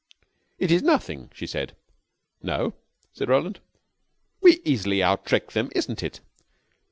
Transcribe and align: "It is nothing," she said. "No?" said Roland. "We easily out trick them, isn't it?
"It 0.57 0.71
is 0.71 0.81
nothing," 0.81 1.29
she 1.31 1.45
said. 1.45 1.75
"No?" 2.41 2.73
said 3.13 3.29
Roland. 3.29 3.59
"We 4.41 4.59
easily 4.65 5.03
out 5.03 5.27
trick 5.27 5.51
them, 5.51 5.69
isn't 5.75 6.01
it? 6.01 6.21